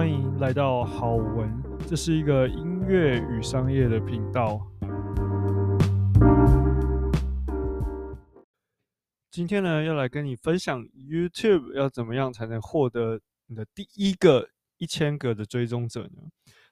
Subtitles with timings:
[0.00, 4.58] 欢迎来到好文，这是一个音乐与商业的频道。
[9.30, 16.22] 今天呢，要来跟你分享 YouTube 要怎么样才能获得你的第一个一千个的追踪者呢？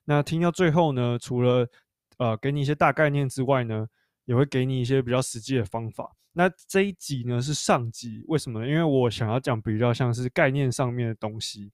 [0.07, 1.69] 那听到最后呢，除了
[2.17, 3.87] 呃给你一些大概念之外呢，
[4.25, 6.11] 也会给你一些比较实际的方法。
[6.33, 8.67] 那这一集呢是上集，为什么呢？
[8.67, 11.71] 因为我想要讲比较像是概念上面的东西。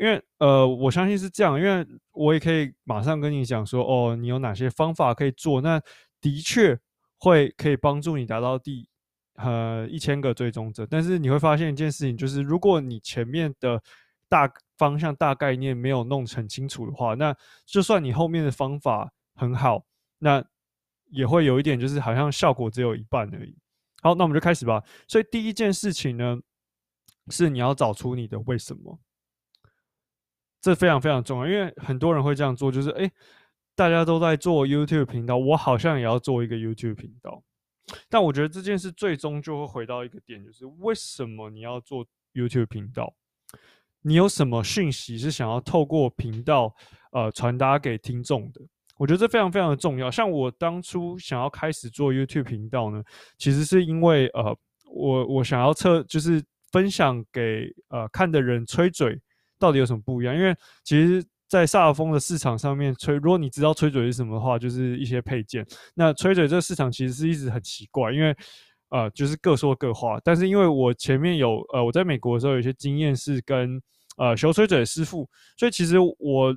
[0.00, 5.78] 因为呃，我相信是这样，因为我也可以马上跟你讲说，哦，你有哪些方法可以做，那
[6.22, 6.78] 的确
[7.18, 8.88] 会可以帮助你达到第
[9.34, 10.86] 呃一千个追踪者。
[10.86, 13.82] 但是你会发现一件事情，就是如果你前面的
[14.26, 19.84] 大方向、大概念没有弄很清楚的话，那就算你后面的方法很好，
[20.18, 20.42] 那
[21.10, 23.54] 也会有一点就是好像效果只有一半而已。
[24.00, 24.82] 好，那我们就开始吧。
[25.06, 26.38] 所以第一件事情呢，
[27.28, 28.98] 是你要找出你的为什么。
[30.60, 33.10] 这非常非常重要，因为很多人会这样做，就是哎，
[33.74, 37.42] 大家都在做 YouTube 频道，我好像也要做一个 YouTube 频道。
[38.08, 43.14] 但我觉得这件事最终就会回到一个点，就是为什么你要做 YouTube 频道？
[44.02, 46.74] 你有什么讯息是想要透过频道
[47.12, 48.60] 呃传达给听众的？
[48.96, 50.10] 我觉得这非常非常的重要。
[50.10, 53.02] 像我当初想要开始做 YouTube 频道呢，
[53.38, 59.18] 其实是因为呃，我我想要测，就是分享给呃看的人吹嘴。
[59.60, 60.34] 到底有什么不一样？
[60.34, 65.64] 因为其实，在萨尔风的市场上面，吹，如果你知道吹嘴是什么的话，就是一些配件。
[65.94, 68.34] 那吹嘴这个市场其实是一直很奇怪，因为
[68.88, 70.18] 呃，就是各说各话。
[70.24, 73.80] 但是因为我前面有呃，我在美国的时候有一些经验是跟
[74.16, 76.56] 呃修吹嘴师傅，所以其实我。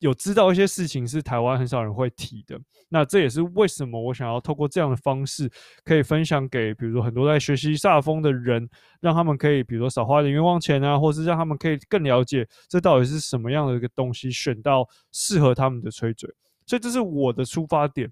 [0.00, 5.50] 有知道一些事情是台湾很少人会提的，那这也是为什么我想要透过这样的方式，
[5.84, 8.68] 可以分享给比如说很多在学习萨风的人，
[9.00, 16.28] 让他们可以比如说少花点冤枉钱啊，或是让他们可以更了解这到底是什么样的一个东西，选到适合他们的吹嘴。
[16.66, 18.10] 所以这是我的出发点。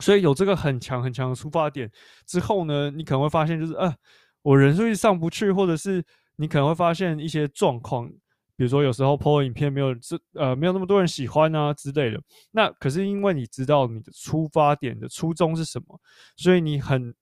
[0.00, 1.90] 所以有这个很强很强的出发点
[2.26, 3.94] 之后呢，你可能会发现就是呃，
[4.40, 6.02] 我人数上不去，或者是
[6.36, 8.10] 你可能会发现一些状况。
[8.56, 16.00] 比如说，有时候 PO 影片没有这呃没有那么多人喜欢啊之类的，那可是因为你知道你的出发点的初衷是什么，
[16.36, 17.14] 所以你很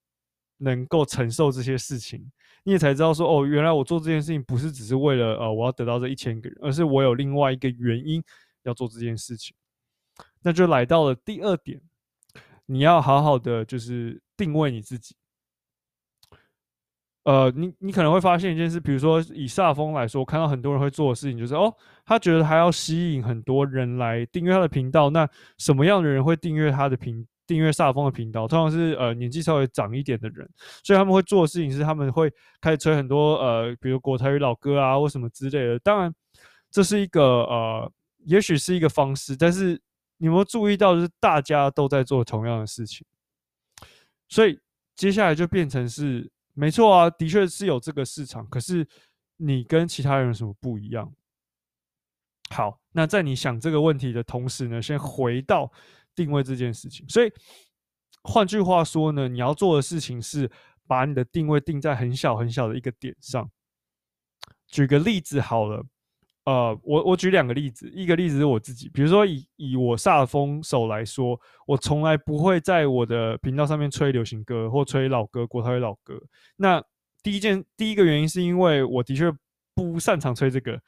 [0.58, 2.30] 能够承受这些事情，
[2.62, 8.22] 你也才知道说哦，原来我做这件事情不是只是为了呃我要得到这一千个人，而是我有另外一个原因
[8.62, 9.56] 要做这件事情。
[10.42, 11.80] 那就来到了第二点，
[12.66, 15.16] 你要好好的就是定位你自己。
[17.24, 21.74] 呃，你你可能会发现一件事，比如说以萨尔丰来说，看到很多人会做的事情就是，哦，
[22.04, 25.08] 他觉得还要吸引很多人来订阅他的频道。
[25.08, 25.26] 那
[25.56, 28.46] 什么样的人会订阅他的频订阅萨尔丰的频道？
[28.46, 30.46] 通常是呃年纪稍微长一点的人，
[30.82, 32.30] 所以他们会做的事情是，他们会
[32.60, 35.78] 开始吹很多呃，比如国台语老歌啊，或什么之类的。
[35.78, 36.14] 当然，
[36.70, 37.90] 这是一个呃，
[38.26, 39.80] 也许是一个方式，但是
[40.18, 43.06] 你有没有注意到，就是大家都在做同样的事情，
[44.28, 44.60] 所以
[44.94, 46.30] 接下来就变成是。
[46.54, 48.86] 没错啊，的确是有这个市场，可是
[49.36, 51.12] 你跟其他人有什么不一样？
[52.50, 55.70] 好，那在你想这个问题的同时呢，先回到
[56.14, 57.08] 定位这件事情。
[57.08, 57.32] 所以
[58.22, 60.50] 换句话说呢，你要做的事情是
[60.86, 63.50] 把你的定位定在很小很小的一个点上。
[64.68, 65.84] 举个例子好了。
[66.44, 76.20] 呃，我我举两个例子，一个例子是我自己，比如说以以我萨风手来说，我从来不会在我的频道上面吹流行歌或吹老歌、国台语老歌。
[76.56, 76.84] 那
[77.22, 79.32] 第一件第一个原因是因为我的确
[79.74, 80.78] 不擅长吹这个，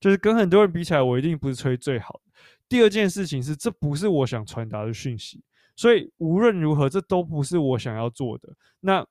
[0.00, 2.32] 就是跟很多人比起来，我一定不是吹最好的。
[2.68, 5.44] 第二件事情是，这不是我想传达的讯息，
[5.76, 8.48] 所以无论如何，这都不是我想要做的。
[8.80, 9.06] 那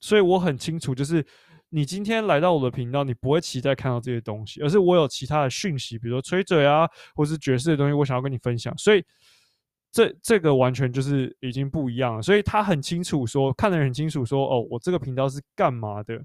[0.00, 1.24] 所以我很清楚，就是。
[1.68, 8.72] 你今天来到我的频道，你不会期待看到这些东西，而是我有其他的讯息，比如说吹嘴啊，或是爵士的东西，我想要跟你分享。
[8.78, 9.04] 所以
[9.90, 12.22] 这这个完全就是已经不一样了。
[12.22, 16.22] 所以他很清楚说，看的人很清楚说，哦，我这个频道是干嘛的。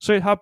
[0.00, 0.36] 所以他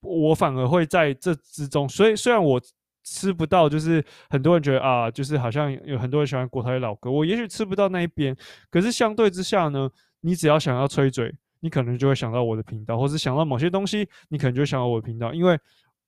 [0.00, 1.88] 我反而会在这之中。
[1.88, 2.60] 所以虽然我
[3.04, 8.36] 吃不到，就是很多人觉得啊，就是好像有很多人喜欢国台老歌，我也许吃不到那一边。
[8.68, 9.88] 可是相对之下呢，
[10.20, 11.34] 你只要想要吹嘴。
[11.60, 15.58] 你可能就会想到我的频道，或是想到某些东西，你可能就会想到我的频道，因为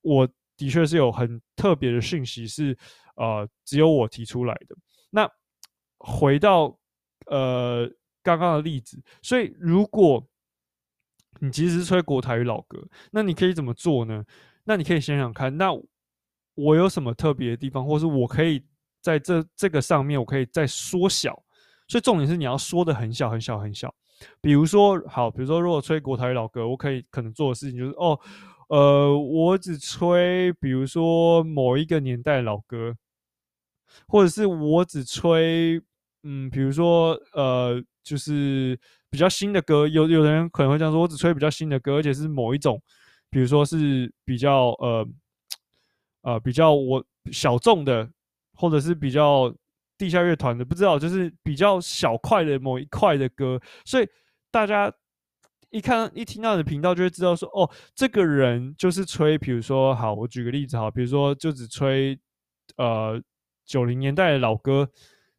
[0.00, 2.76] 我的确是有很特别的讯息是，
[3.16, 4.76] 呃，只有我提出来的。
[5.10, 5.31] 那
[5.99, 6.76] 回到
[7.26, 7.88] 呃
[8.22, 10.26] 刚刚的例子，所以如果
[11.40, 14.25] 你其实是吹国台语老歌，那你可以怎么做呢？
[14.64, 15.70] 那你可以想想看，那
[16.54, 18.64] 我有什么特别的地方，或是我可以
[19.00, 21.43] 在这这个上面，我可以再缩小。
[21.88, 23.93] 所以重点是你要说的很小很小很小。
[24.41, 28.19] 比如说，好，比如说，如果吹国台老歌，我可以可能做的事情就是，哦，
[28.69, 32.97] 呃，我只吹，比如说某一个年代老歌，
[34.07, 35.81] 或者是我只吹，
[36.23, 38.79] 嗯，比如说呃，就是
[39.11, 39.87] 比较新的歌。
[39.87, 42.81] 有有人可能会这样说，我只吹比较新的歌，而且是某一种，
[43.31, 45.07] 比如说是比较呃
[46.23, 48.09] 呃比较我小众的，
[48.55, 49.53] 或者是比较
[50.02, 54.08] 地下乐团的，不知道，就是比较小块的某一块的歌，所以
[54.50, 54.93] 大家。
[55.75, 57.64] 一看一听到你的频道，就会知道说，哦，
[57.94, 62.14] 这个人就是吹，比如说，好，我举个例子，好，比如说就只吹，
[62.76, 63.19] 呃，
[63.64, 64.87] 九零年代的老歌，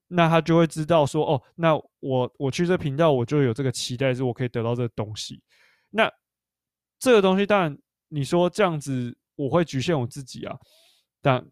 [0.08, 5.40] 那他就会知道说，哦，那我我去这频道，我就有这个期待，是我可以得到这个东西。
[5.92, 6.12] 那
[6.98, 7.78] 这个东西，当然
[8.08, 10.58] 你说这样子，我会局限我自己啊，
[11.22, 11.46] 但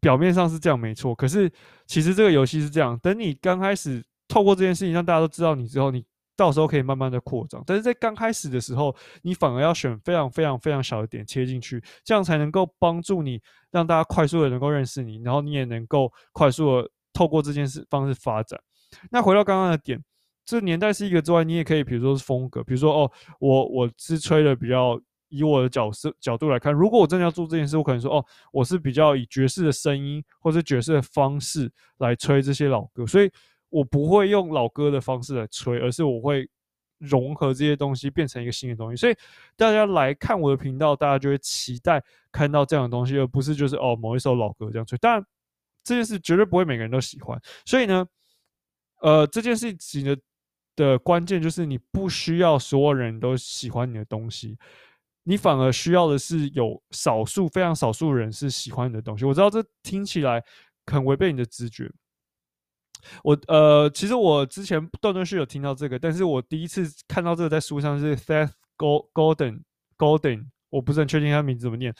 [0.00, 1.50] 表面上是这样没错，可是
[1.86, 6.04] 其实这个游戏是这样，等你刚开始透过这件事情让大家都知道你之后，你。
[6.36, 13.38] 到时候可以慢慢的扩张，但是在刚开始的时候，你反而要选非常非常非常小的点切进去，这样才能够帮助你
[13.70, 18.58] 让大家快速的能够认识你，然后你也能够快速的透过这件事方式发展。
[19.10, 20.02] 那回到刚刚的点，
[20.46, 24.98] 这年代是一个之外，你也可以比如说是风格，比如说哦，我我是吹的比较
[25.30, 33.30] 以我的角色角度来看，如果我真的要做这件事，我可能说哦，我是比较以爵士的声音或者爵士的方式来吹这些老歌，所以。
[33.72, 36.50] 我不会用老歌的方式来吹，而是我会
[36.98, 38.96] 融合这些东西，变成一个新的东西。
[38.96, 39.14] 所以
[39.54, 44.98] 大家来看我的频道，大家就会期待看到这样的东西，而不是就是哦某一首老歌这样吹。
[44.98, 45.24] 当然，
[45.84, 47.40] 这件事绝对不会每个人都喜欢。
[47.64, 48.04] 所以呢，
[49.02, 50.18] 呃，这件事情的
[50.74, 54.58] 的关键就是你不需要所有人都喜欢你的东西，
[55.22, 59.24] 你反而需要的是有少数非常少数人是喜欢你的东西。
[59.24, 60.42] 我知道这听起来
[60.86, 61.90] 很违背你的直觉。
[63.24, 69.62] 我呃，其实我之前断断续续有听到这个，但是我第一次看到这个在书上是 Seth Godin
[69.96, 71.94] Golden，我不是很确定他名字怎么念。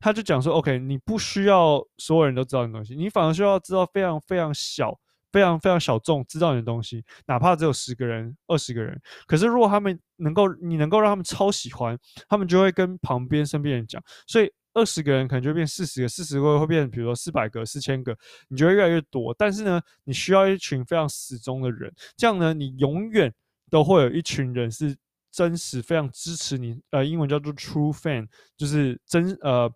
[0.00, 4.94] 他就讲说，OK，你不需要所有人都知道你的东西，你反而需要知道非常非常小、
[5.34, 8.96] 非常非常小众知道你的东西，哪怕只有十个人、二十个人。
[9.26, 11.98] 可是如果他们能够，你能够让他们超喜欢，
[12.28, 14.48] 他们就会跟旁边身边人讲，所以。
[14.76, 18.12] 二十个人可能就变四十个，四十个会变，比如说四百个、四千个，
[18.48, 19.32] 你就会越来越多。
[19.38, 23.32] 但是呢，你需要一群非常死忠的人，这样呢，你永远
[23.70, 24.96] 都会有一群人是
[25.30, 26.76] 真实、非常支持你。
[26.90, 28.26] 呃，英文叫做 true fan，
[28.56, 29.72] 就是真呃，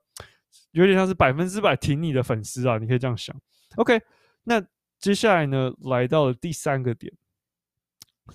[0.72, 3.40] 有点像是百分之百挺你的粉丝啊，你可以这样想。
[3.76, 4.00] OK，
[4.43, 4.60] 那
[4.98, 7.12] 接下来呢，来到了第三个点，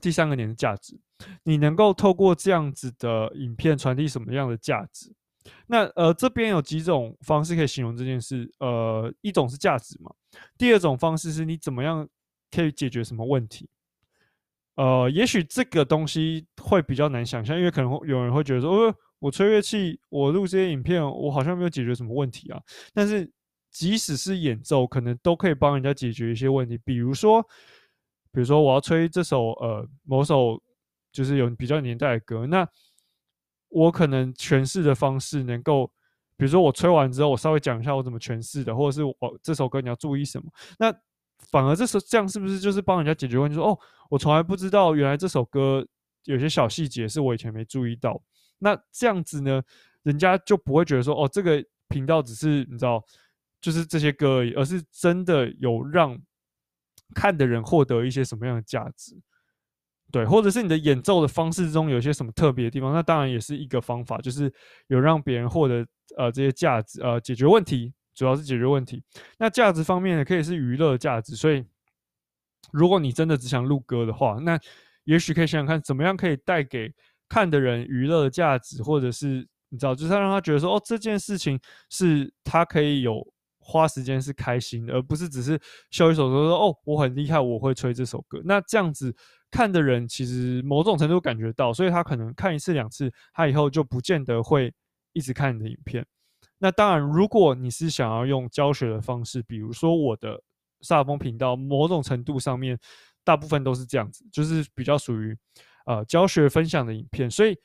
[0.01, 0.99] 第三个点的价值，
[1.43, 5.13] 你能够透过这样子的影片传递什么样的价值？
[5.67, 8.49] 那呃，这边有几种方式可以形容这件事。
[8.59, 10.09] 呃，一种是价值嘛，
[10.57, 12.07] 第二种方式是你怎么样
[12.49, 13.69] 可以解决什么问题。
[14.75, 22.61] 呃，也许这个东西会比较难想象，因为可能会有人会觉得说，哦，我吹乐器，我录这些影片，我好像没有解决什么问题啊。
[22.93, 23.29] 但是
[23.73, 26.77] 即使是演奏，可能都可以帮人家解决一些问题。
[26.77, 27.41] 比如说，
[28.31, 30.63] 比如说我要吹这首呃某首
[31.11, 32.65] 就是有比较年代的歌，那。
[33.75, 35.87] 我可能诠释的方式能够，
[36.37, 40.45] 比如说我吹完之后，我稍微讲一下我怎么诠释的，或者是我这首歌你要注意什么。
[40.77, 40.95] 那
[41.49, 43.55] 反而这首这样是不是就是帮人家解决问题？
[43.55, 43.79] 说哦，
[44.11, 45.83] 我从来不知道原来这首歌
[46.25, 48.21] 有些小细节是我以前没注意到。
[48.59, 49.59] 那这样子呢，
[50.03, 53.03] 人家就不会觉得说哦，这个频道只是你知道，
[53.63, 56.19] 就是这些歌而已，而是真的有让
[57.15, 59.17] 看的人获得一些什么样的价值。
[60.11, 64.53] 对，或者是你的演奏的方式中有些什么特别的地方，那当然也是一个方法，就是
[64.87, 69.01] 有让别人获得呃这些价值，呃解决问题，主要是解决问题。
[69.39, 71.35] 那价值方面呢，可以是娱乐价值。
[71.35, 71.65] 所以，
[72.71, 74.59] 如果你真的只想录歌的话，那
[75.05, 76.93] 也许可以想想看，怎么样可以带给
[77.27, 83.32] 看的人娱乐的价值，或者是你知道，就是让他觉得说，哦，这件事情是他可以有
[83.63, 88.41] 花时间是开心的，而不是只是秀一首歌说，哦，我很厉害，我会吹这首歌。
[88.43, 89.15] 那这样子。
[89.55, 94.73] 看的人其实某种程度感觉到，所以他可能看一次两次，他以后就不见得会
[95.11, 96.03] 一直看你的影片。
[96.57, 100.41] 那当然，如果你是想要用教学的方式，比如说我的
[100.81, 102.75] 萨尔丰频道，某种程度上面
[103.23, 105.37] 大部分都是这样子，就是比较属于
[105.85, 107.29] 呃教学分享的影片。
[107.29, 107.55] 所以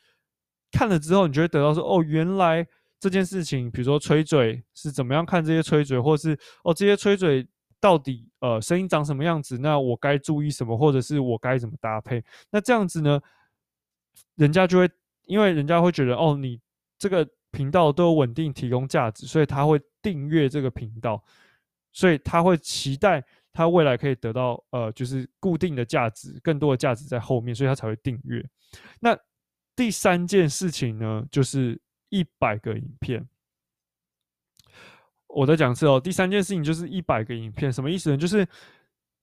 [0.70, 2.66] 看了之后，你就会得到说，哦，原来
[3.00, 7.46] 这件事情，比如说吹嘴是怎么样看这些吹嘴，或是哦这些吹嘴。
[7.80, 9.56] 到底呃声音长什么样子？
[9.58, 12.20] 那我该注意什么，或者是我该怎么搭配？
[12.50, 13.20] 那这样子呢，
[14.34, 14.90] 人家就会
[15.26, 16.60] 因为人家会觉得哦，你
[16.98, 21.22] 这个频道都有稳定提供价值，所以他会订阅这个频道，
[21.92, 28.44] 所以他会期待他未来可以得到呃就是固定的价值，更多的价值在后面，所以他才会订阅。
[28.98, 29.16] 那
[29.76, 33.28] 第三件事情呢，就是一百个影片。
[35.26, 38.16] 我再讲一次哦，第三件事情就是一百个影片，什么意思呢？
[38.16, 38.46] 就是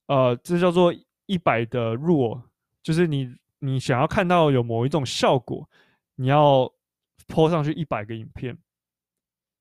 [0.06, 0.94] 呃，这叫做
[1.26, 2.40] 一百的 rule，
[2.82, 5.68] 就是你你想要看到有某一种效果，
[6.14, 6.72] 你要
[7.26, 8.56] 泼上去一百个影片。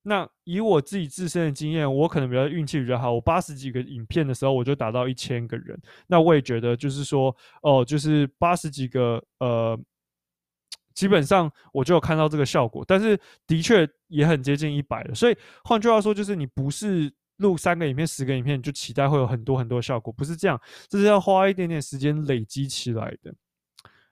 [0.03, 5.75] 那以我自己自身的经验，我可能比较运气比较好，我八十几个影片的时候，我就达到一千个人。
[6.05, 9.75] 那我也觉得就是说，哦，就是八十几个，呃，
[10.95, 15.13] 基本上我就有看到这个效果，但是的确也很接近一百了。
[15.13, 20.59] 所以换句话说，就是你不是录三个影片、十个影片就期待会有很多很多效果，不是这样，
[20.89, 23.31] 这是要花一点点时间累积起来的。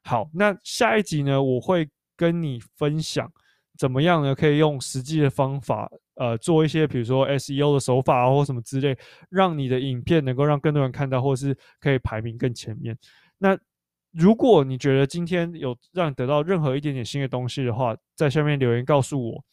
[0.04, 3.32] 好，那下一集呢，我会跟你分享。
[3.76, 4.36] 怎么样呢？
[4.36, 8.96] 可以用实际的方法，呃，做一些比如说 SEO 的手法啊，或什么之类，
[9.30, 12.96] 让你的影片能够让更多人看到，或是可以排名更前面。
[13.40, 13.58] 那
[14.14, 19.44] 如果你觉得今天有让你得到任何一点点新的东西的话，在下面留言告诉我。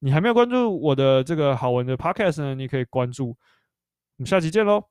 [0.00, 3.28] 你还没有关注我的这个好玩的 Podcast 呢，你可以关注。
[3.28, 3.36] 我
[4.18, 4.84] 们下期见喽！